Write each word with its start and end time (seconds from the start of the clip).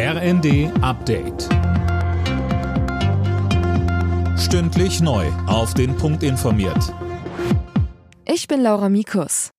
RND 0.00 0.70
Update. 0.80 1.48
Stündlich 4.38 5.00
neu. 5.00 5.26
Auf 5.48 5.74
den 5.74 5.96
Punkt 5.96 6.22
informiert. 6.22 6.94
Ich 8.24 8.46
bin 8.46 8.62
Laura 8.62 8.88
Mikus. 8.90 9.50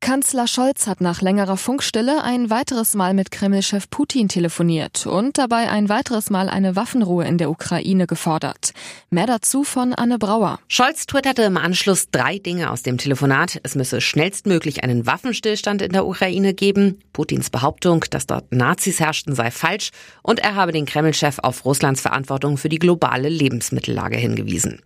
Kanzler 0.00 0.46
Scholz 0.46 0.86
hat 0.86 1.00
nach 1.00 1.22
längerer 1.22 1.56
Funkstille 1.56 2.22
ein 2.22 2.50
weiteres 2.50 2.94
Mal 2.94 3.14
mit 3.14 3.32
Kreml-Chef 3.32 3.90
Putin 3.90 4.28
telefoniert 4.28 5.06
und 5.06 5.38
dabei 5.38 5.68
ein 5.68 5.88
weiteres 5.88 6.30
Mal 6.30 6.48
eine 6.48 6.76
Waffenruhe 6.76 7.26
in 7.26 7.36
der 7.36 7.50
Ukraine 7.50 8.06
gefordert. 8.06 8.72
Mehr 9.10 9.26
dazu 9.26 9.64
von 9.64 9.92
Anne 9.94 10.18
Brauer. 10.18 10.60
Scholz 10.68 11.06
twitterte 11.06 11.42
im 11.42 11.56
Anschluss 11.56 12.10
drei 12.10 12.38
Dinge 12.38 12.70
aus 12.70 12.82
dem 12.82 12.96
Telefonat. 12.96 13.60
Es 13.64 13.74
müsse 13.74 14.00
schnellstmöglich 14.00 14.84
einen 14.84 15.04
Waffenstillstand 15.04 15.82
in 15.82 15.92
der 15.92 16.06
Ukraine 16.06 16.54
geben. 16.54 17.00
Putins 17.12 17.50
Behauptung, 17.50 18.04
dass 18.08 18.26
dort 18.26 18.52
Nazis 18.52 19.00
herrschten, 19.00 19.34
sei 19.34 19.50
falsch. 19.50 19.90
Und 20.22 20.38
er 20.38 20.54
habe 20.54 20.72
den 20.72 20.86
Kreml-Chef 20.86 21.40
auf 21.40 21.64
Russlands 21.64 22.00
Verantwortung 22.00 22.56
für 22.56 22.68
die 22.68 22.78
globale 22.78 23.28
Lebensmittellage 23.28 24.16
hingewiesen. 24.16 24.80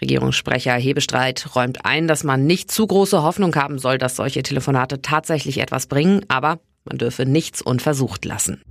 Regierungssprecher 0.00 0.74
Hebestreit 0.74 1.54
räumt 1.54 1.84
ein, 1.84 2.08
dass 2.08 2.24
man 2.24 2.46
nicht 2.46 2.70
zu 2.70 2.86
große 2.86 3.22
Hoffnung 3.22 3.54
haben 3.54 3.78
soll, 3.78 3.98
dass 3.98 4.16
solche 4.16 4.42
Telefonate 4.42 5.02
tatsächlich 5.02 5.58
etwas 5.58 5.86
bringen, 5.86 6.24
aber 6.28 6.60
man 6.84 6.98
dürfe 6.98 7.26
nichts 7.26 7.62
unversucht 7.62 8.24
lassen. 8.24 8.62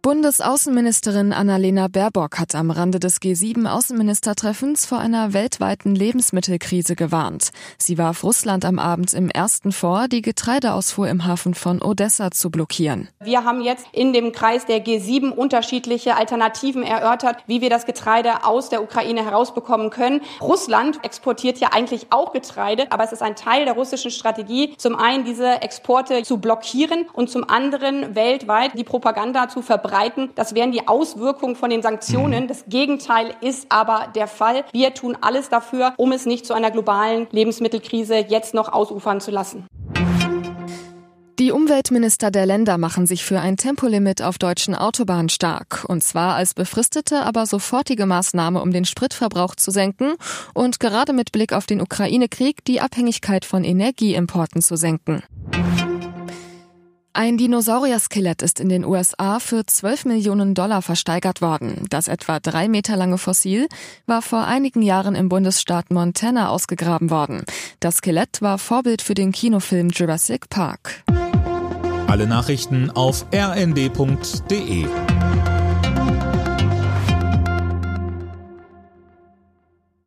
Bundesaußenministerin 0.00 1.32
Annalena 1.32 1.88
Baerbock 1.88 2.38
hat 2.38 2.54
am 2.54 2.70
Rande 2.70 3.00
des 3.00 3.20
G7-Außenministertreffens 3.20 4.86
vor 4.86 4.98
einer 4.98 5.32
weltweiten 5.32 5.92
Lebensmittelkrise 5.92 6.94
gewarnt. 6.94 7.50
Sie 7.78 7.98
warf 7.98 8.22
Russland 8.22 8.64
am 8.64 8.78
Abend 8.78 9.12
im 9.12 9.28
ersten 9.28 9.72
vor, 9.72 10.06
die 10.06 10.22
Getreideausfuhr 10.22 11.08
im 11.08 11.26
Hafen 11.26 11.54
von 11.54 11.82
Odessa 11.82 12.30
zu 12.30 12.48
blockieren. 12.50 13.08
Wir 13.24 13.42
haben 13.42 13.60
jetzt 13.60 13.86
in 13.90 14.12
dem 14.12 14.30
Kreis 14.30 14.66
der 14.66 14.84
G7 14.84 15.30
unterschiedliche 15.30 16.14
Alternativen 16.14 16.84
erörtert, 16.84 17.42
wie 17.48 17.60
wir 17.60 17.68
das 17.68 17.84
Getreide 17.84 18.44
aus 18.44 18.68
der 18.68 18.84
Ukraine 18.84 19.24
herausbekommen 19.24 19.90
können. 19.90 20.20
Russland 20.40 21.04
exportiert 21.04 21.58
ja 21.58 21.70
eigentlich 21.72 22.06
auch 22.10 22.32
Getreide, 22.32 22.86
aber 22.90 23.02
es 23.02 23.10
ist 23.10 23.22
ein 23.22 23.34
Teil 23.34 23.64
der 23.64 23.74
russischen 23.74 24.12
Strategie, 24.12 24.74
zum 24.78 24.94
einen 24.94 25.24
diese 25.24 25.60
Exporte 25.60 26.22
zu 26.22 26.38
blockieren 26.38 27.06
und 27.12 27.30
zum 27.30 27.50
anderen 27.50 28.14
weltweit 28.14 28.78
die 28.78 28.84
Propaganda 28.84 29.48
zu 29.48 29.60
verbreiten 29.60 29.87
verbreiten. 29.88 30.30
Das 30.34 30.54
wären 30.54 30.72
die 30.72 30.86
Auswirkungen 30.86 31.56
von 31.56 31.70
den 31.70 31.82
Sanktionen. 31.82 32.44
Mhm. 32.44 32.48
Das 32.48 32.64
Gegenteil 32.68 33.34
ist 33.40 33.66
aber 33.70 34.08
der 34.14 34.26
Fall. 34.26 34.64
Wir 34.72 34.94
tun 34.94 35.16
alles 35.20 35.48
dafür, 35.48 35.94
um 35.96 36.12
es 36.12 36.26
nicht 36.26 36.46
zu 36.46 36.54
einer 36.54 36.70
globalen 36.70 37.26
Lebensmittelkrise 37.30 38.16
jetzt 38.16 38.54
noch 38.54 38.72
ausufern 38.72 39.20
zu 39.20 39.30
lassen. 39.30 39.66
Die 41.38 41.52
Umweltminister 41.52 42.32
der 42.32 42.46
Länder 42.46 42.78
machen 42.78 43.06
sich 43.06 43.24
für 43.24 43.38
ein 43.38 43.56
Tempolimit 43.56 44.22
auf 44.22 44.38
deutschen 44.38 44.74
Autobahnen 44.74 45.28
stark. 45.28 45.84
Und 45.86 46.02
zwar 46.02 46.34
als 46.34 46.52
befristete, 46.52 47.22
aber 47.22 47.46
sofortige 47.46 48.06
Maßnahme, 48.06 48.60
um 48.60 48.72
den 48.72 48.84
Spritverbrauch 48.84 49.54
zu 49.54 49.70
senken 49.70 50.14
und 50.52 50.80
gerade 50.80 51.12
mit 51.12 51.30
Blick 51.30 51.52
auf 51.52 51.66
den 51.66 51.80
Ukraine-Krieg 51.80 52.64
die 52.64 52.80
Abhängigkeit 52.80 53.44
von 53.44 53.62
Energieimporten 53.62 54.62
zu 54.62 54.76
senken. 54.76 55.22
Ein 57.20 57.36
Dinosaurier-Skelett 57.36 58.42
ist 58.42 58.60
in 58.60 58.68
den 58.68 58.84
USA 58.84 59.40
für 59.40 59.66
12 59.66 60.04
Millionen 60.04 60.54
Dollar 60.54 60.82
versteigert 60.82 61.42
worden. 61.42 61.84
Das 61.90 62.06
etwa 62.06 62.38
drei 62.38 62.68
Meter 62.68 62.96
lange 62.96 63.18
Fossil 63.18 63.66
war 64.06 64.22
vor 64.22 64.44
einigen 64.44 64.82
Jahren 64.82 65.16
im 65.16 65.28
Bundesstaat 65.28 65.90
Montana 65.90 66.48
ausgegraben 66.48 67.10
worden. 67.10 67.42
Das 67.80 67.96
Skelett 67.96 68.40
war 68.40 68.56
Vorbild 68.56 69.02
für 69.02 69.14
den 69.14 69.32
Kinofilm 69.32 69.88
Jurassic 69.88 70.48
Park. 70.48 71.02
Alle 72.06 72.28
Nachrichten 72.28 72.88
auf 72.92 73.26
rnd.de 73.34 74.86